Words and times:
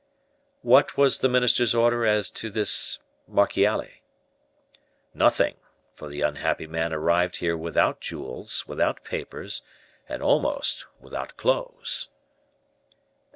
"What 0.63 0.97
was 0.97 1.19
the 1.19 1.29
minister's 1.29 1.75
order 1.75 2.07
as 2.07 2.31
to 2.31 2.49
this 2.49 2.97
Marchiali?" 3.27 4.01
"Nothing; 5.13 5.57
for 5.93 6.07
the 6.09 6.21
unhappy 6.21 6.65
man 6.65 6.91
arrived 6.91 7.37
here 7.37 7.55
without 7.55 8.01
jewels, 8.01 8.65
without 8.67 9.03
papers, 9.03 9.61
and 10.09 10.23
almost 10.23 10.87
without 10.99 11.37
clothes." 11.37 12.09